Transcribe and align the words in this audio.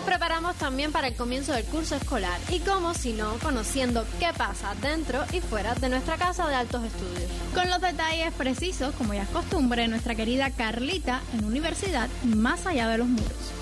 Nos 0.00 0.08
preparamos 0.08 0.56
también 0.56 0.92
para 0.92 1.08
el 1.08 1.14
comienzo 1.14 1.52
del 1.52 1.66
curso 1.66 1.94
escolar 1.94 2.40
y 2.48 2.60
como 2.60 2.94
si 2.94 3.12
no, 3.12 3.38
conociendo 3.40 4.06
qué 4.18 4.28
pasa 4.34 4.74
dentro 4.80 5.22
y 5.30 5.40
fuera 5.40 5.74
de 5.74 5.90
nuestra 5.90 6.16
casa 6.16 6.48
de 6.48 6.54
altos 6.54 6.84
estudios. 6.84 7.30
Con 7.52 7.68
los 7.68 7.82
detalles 7.82 8.32
precisos, 8.32 8.94
como 8.94 9.12
ya 9.12 9.24
es 9.24 9.28
costumbre, 9.28 9.88
nuestra 9.88 10.14
querida 10.14 10.52
Carlita 10.52 11.20
en 11.34 11.44
Universidad 11.44 12.08
Más 12.24 12.64
allá 12.64 12.88
de 12.88 12.96
los 12.96 13.08
muros. 13.08 13.59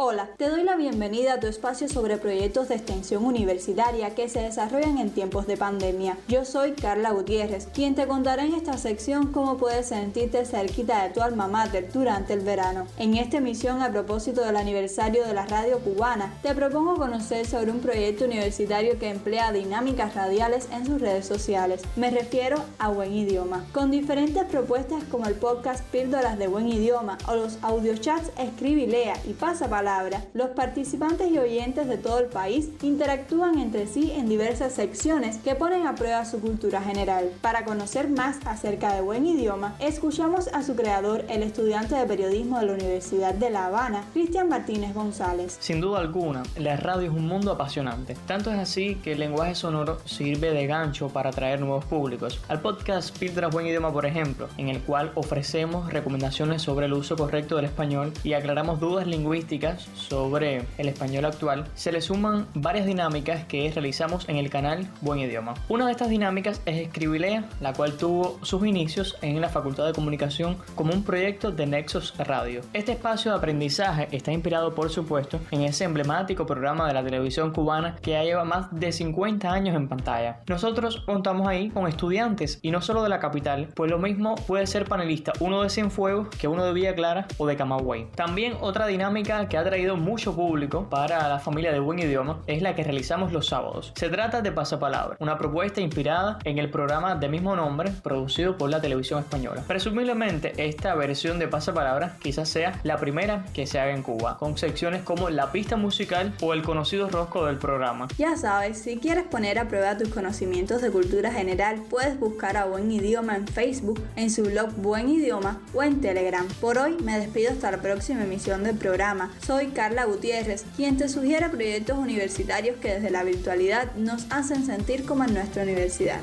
Hola, 0.00 0.28
te 0.36 0.48
doy 0.48 0.62
la 0.62 0.76
bienvenida 0.76 1.32
a 1.32 1.40
tu 1.40 1.48
espacio 1.48 1.88
sobre 1.88 2.18
proyectos 2.18 2.68
de 2.68 2.76
extensión 2.76 3.24
universitaria 3.24 4.14
que 4.14 4.28
se 4.28 4.38
desarrollan 4.38 4.98
en 4.98 5.10
tiempos 5.10 5.48
de 5.48 5.56
pandemia. 5.56 6.16
Yo 6.28 6.44
soy 6.44 6.70
Carla 6.70 7.10
Gutiérrez, 7.10 7.66
quien 7.74 7.96
te 7.96 8.06
contará 8.06 8.44
en 8.44 8.54
esta 8.54 8.78
sección 8.78 9.32
cómo 9.32 9.56
puedes 9.56 9.86
sentirte 9.86 10.44
cerquita 10.44 11.02
de 11.02 11.10
tu 11.10 11.20
alma 11.20 11.48
mater 11.48 11.90
durante 11.92 12.32
el 12.34 12.42
verano. 12.42 12.86
En 12.96 13.16
esta 13.16 13.38
emisión, 13.38 13.82
a 13.82 13.90
propósito 13.90 14.44
del 14.44 14.56
aniversario 14.56 15.26
de 15.26 15.34
la 15.34 15.46
radio 15.46 15.80
cubana, 15.80 16.32
te 16.44 16.54
propongo 16.54 16.94
conocer 16.94 17.44
sobre 17.44 17.72
un 17.72 17.80
proyecto 17.80 18.24
universitario 18.24 19.00
que 19.00 19.10
emplea 19.10 19.50
dinámicas 19.50 20.14
radiales 20.14 20.68
en 20.70 20.86
sus 20.86 21.00
redes 21.00 21.26
sociales. 21.26 21.82
Me 21.96 22.12
refiero 22.12 22.62
a 22.78 22.88
Buen 22.88 23.12
Idioma, 23.12 23.66
con 23.72 23.90
diferentes 23.90 24.44
propuestas 24.44 25.02
como 25.10 25.26
el 25.26 25.34
podcast 25.34 25.84
Píldoras 25.86 26.38
de 26.38 26.46
Buen 26.46 26.68
Idioma 26.68 27.18
o 27.26 27.34
los 27.34 27.58
audiochats 27.62 28.30
Escribe 28.38 28.82
y 28.82 28.86
Lea 28.86 29.20
y 29.26 29.32
Pasa 29.32 29.68
Palabra 29.68 29.87
los 30.34 30.50
participantes 30.50 31.30
y 31.30 31.38
oyentes 31.38 31.88
de 31.88 31.96
todo 31.96 32.18
el 32.18 32.26
país 32.26 32.68
interactúan 32.82 33.58
entre 33.58 33.86
sí 33.86 34.12
en 34.14 34.28
diversas 34.28 34.74
secciones 34.74 35.38
que 35.38 35.54
ponen 35.54 35.86
a 35.86 35.94
prueba 35.94 36.26
su 36.26 36.40
cultura 36.40 36.82
general. 36.82 37.30
Para 37.40 37.64
conocer 37.64 38.10
más 38.10 38.36
acerca 38.44 38.92
de 38.92 39.00
buen 39.00 39.24
idioma, 39.24 39.76
escuchamos 39.80 40.48
a 40.48 40.62
su 40.62 40.76
creador, 40.76 41.24
el 41.30 41.42
estudiante 41.42 41.94
de 41.94 42.04
periodismo 42.04 42.58
de 42.58 42.66
la 42.66 42.74
Universidad 42.74 43.32
de 43.32 43.48
La 43.48 43.66
Habana, 43.66 44.04
Cristian 44.12 44.50
Martínez 44.50 44.92
González. 44.92 45.56
Sin 45.58 45.80
duda 45.80 46.00
alguna, 46.00 46.42
la 46.58 46.76
radio 46.76 47.10
es 47.10 47.16
un 47.16 47.26
mundo 47.26 47.52
apasionante. 47.52 48.14
Tanto 48.26 48.52
es 48.52 48.58
así 48.58 48.96
que 48.96 49.12
el 49.12 49.20
lenguaje 49.20 49.54
sonoro 49.54 50.00
sirve 50.04 50.50
de 50.50 50.66
gancho 50.66 51.08
para 51.08 51.30
atraer 51.30 51.60
nuevos 51.60 51.86
públicos. 51.86 52.42
Al 52.48 52.60
podcast 52.60 53.18
Píldoras 53.18 53.52
Buen 53.52 53.66
Idioma, 53.66 53.90
por 53.90 54.04
ejemplo, 54.04 54.48
en 54.58 54.68
el 54.68 54.82
cual 54.82 55.12
ofrecemos 55.14 55.90
recomendaciones 55.90 56.60
sobre 56.60 56.84
el 56.84 56.92
uso 56.92 57.16
correcto 57.16 57.56
del 57.56 57.64
español 57.64 58.12
y 58.22 58.34
aclaramos 58.34 58.80
dudas 58.80 59.06
lingüísticas 59.06 59.77
sobre 59.94 60.64
el 60.78 60.88
español 60.88 61.24
actual, 61.24 61.66
se 61.74 61.92
le 61.92 62.00
suman 62.00 62.46
varias 62.54 62.86
dinámicas 62.86 63.44
que 63.44 63.70
realizamos 63.70 64.28
en 64.28 64.36
el 64.36 64.50
canal 64.50 64.88
Buen 65.00 65.20
Idioma. 65.20 65.54
Una 65.68 65.86
de 65.86 65.92
estas 65.92 66.08
dinámicas 66.08 66.60
es 66.66 66.76
Escribilea, 66.76 67.44
la 67.60 67.72
cual 67.72 67.96
tuvo 67.96 68.38
sus 68.42 68.66
inicios 68.66 69.16
en 69.22 69.40
la 69.40 69.48
Facultad 69.48 69.86
de 69.86 69.92
Comunicación 69.92 70.56
como 70.74 70.92
un 70.92 71.04
proyecto 71.04 71.52
de 71.52 71.66
Nexos 71.66 72.14
Radio. 72.18 72.62
Este 72.72 72.92
espacio 72.92 73.30
de 73.30 73.38
aprendizaje 73.38 74.08
está 74.12 74.32
inspirado, 74.32 74.74
por 74.74 74.90
supuesto, 74.90 75.40
en 75.50 75.62
ese 75.62 75.84
emblemático 75.84 76.46
programa 76.46 76.86
de 76.86 76.94
la 76.94 77.04
televisión 77.04 77.52
cubana 77.52 77.96
que 78.02 78.12
ya 78.12 78.24
lleva 78.24 78.44
más 78.44 78.66
de 78.70 78.92
50 78.92 79.50
años 79.50 79.76
en 79.76 79.88
pantalla. 79.88 80.40
Nosotros 80.48 81.02
contamos 81.06 81.46
ahí 81.46 81.70
con 81.70 81.86
estudiantes 81.86 82.58
y 82.62 82.70
no 82.70 82.80
solo 82.80 83.02
de 83.02 83.08
la 83.08 83.20
capital, 83.20 83.68
pues 83.74 83.90
lo 83.90 83.98
mismo 83.98 84.34
puede 84.34 84.66
ser 84.66 84.84
panelista 84.84 85.32
uno 85.40 85.62
de 85.62 85.70
Cienfuegos 85.70 86.28
que 86.28 86.48
uno 86.48 86.64
de 86.64 86.72
Villa 86.72 86.94
Clara 86.94 87.26
o 87.38 87.46
de 87.46 87.56
Camagüey. 87.56 88.06
También 88.14 88.54
otra 88.60 88.86
dinámica 88.86 89.48
que 89.48 89.56
ha 89.56 89.64
traído 89.68 89.98
mucho 89.98 90.34
público 90.34 90.88
para 90.88 91.28
la 91.28 91.38
familia 91.38 91.70
de 91.72 91.78
Buen 91.78 91.98
Idioma 91.98 92.40
es 92.46 92.62
la 92.62 92.74
que 92.74 92.82
realizamos 92.82 93.32
los 93.32 93.48
sábados. 93.48 93.92
Se 93.96 94.08
trata 94.08 94.40
de 94.40 94.50
Pasapalabra, 94.50 95.18
una 95.20 95.36
propuesta 95.36 95.82
inspirada 95.82 96.38
en 96.44 96.56
el 96.56 96.70
programa 96.70 97.16
de 97.16 97.28
mismo 97.28 97.54
nombre 97.54 97.90
producido 98.02 98.56
por 98.56 98.70
la 98.70 98.80
televisión 98.80 99.20
española. 99.20 99.62
Presumiblemente 99.66 100.54
esta 100.56 100.94
versión 100.94 101.38
de 101.38 101.48
Pasapalabra 101.48 102.16
quizás 102.22 102.48
sea 102.48 102.80
la 102.82 102.96
primera 102.96 103.44
que 103.52 103.66
se 103.66 103.78
haga 103.78 103.92
en 103.92 104.02
Cuba, 104.02 104.38
con 104.38 104.56
secciones 104.56 105.02
como 105.02 105.28
la 105.28 105.52
pista 105.52 105.76
musical 105.76 106.32
o 106.40 106.54
el 106.54 106.62
conocido 106.62 107.10
rosco 107.10 107.44
del 107.44 107.58
programa. 107.58 108.08
Ya 108.16 108.38
sabes, 108.38 108.78
si 108.78 108.96
quieres 108.96 109.24
poner 109.24 109.58
a 109.58 109.68
prueba 109.68 109.98
tus 109.98 110.08
conocimientos 110.08 110.80
de 110.80 110.90
cultura 110.90 111.30
general, 111.30 111.82
puedes 111.90 112.18
buscar 112.18 112.56
a 112.56 112.64
Buen 112.64 112.90
Idioma 112.90 113.36
en 113.36 113.46
Facebook, 113.46 114.02
en 114.16 114.30
su 114.30 114.44
blog 114.44 114.72
Buen 114.76 115.10
Idioma 115.10 115.60
o 115.74 115.82
en 115.82 116.00
Telegram. 116.00 116.48
Por 116.58 116.78
hoy 116.78 116.96
me 117.02 117.18
despido 117.18 117.50
hasta 117.50 117.70
la 117.70 117.82
próxima 117.82 118.24
emisión 118.24 118.64
del 118.64 118.78
programa. 118.78 119.30
Carla 119.66 120.04
Gutiérrez, 120.04 120.64
quien 120.76 120.96
te 120.96 121.08
sugiere 121.08 121.48
proyectos 121.48 121.98
universitarios 121.98 122.78
que 122.78 122.94
desde 122.94 123.10
la 123.10 123.24
virtualidad 123.24 123.94
nos 123.96 124.26
hacen 124.30 124.64
sentir 124.64 125.04
como 125.04 125.24
en 125.24 125.34
nuestra 125.34 125.64
universidad. 125.64 126.20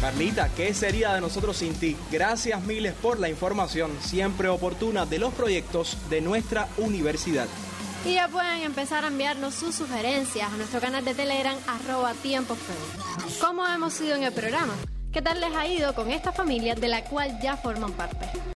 Carlita, 0.00 0.50
¿qué 0.54 0.74
sería 0.74 1.14
de 1.14 1.20
nosotros 1.20 1.56
sin 1.56 1.74
ti? 1.74 1.96
Gracias 2.12 2.62
miles 2.64 2.92
por 2.92 3.18
la 3.18 3.28
información 3.28 3.90
siempre 4.00 4.48
oportuna 4.48 5.06
de 5.06 5.18
los 5.18 5.32
proyectos 5.32 5.96
de 6.10 6.20
nuestra 6.20 6.68
universidad. 6.76 7.46
Y 8.04 8.14
ya 8.14 8.28
pueden 8.28 8.60
empezar 8.62 9.04
a 9.04 9.08
enviarnos 9.08 9.54
sus 9.54 9.74
sugerencias 9.74 10.52
a 10.52 10.56
nuestro 10.56 10.78
canal 10.80 11.04
de 11.06 11.14
Telegram 11.14 11.56
arroba 11.66 12.12
tiempo 12.12 12.54
¿Cómo 13.40 13.66
hemos 13.66 13.98
ido 14.02 14.14
en 14.14 14.24
el 14.24 14.32
programa? 14.32 14.74
¿Qué 15.10 15.22
tal 15.22 15.40
les 15.40 15.54
ha 15.54 15.66
ido 15.66 15.94
con 15.94 16.10
esta 16.10 16.32
familia 16.32 16.74
de 16.74 16.88
la 16.88 17.04
cual 17.04 17.38
ya 17.40 17.56
forman 17.56 17.92
parte? 17.92 18.26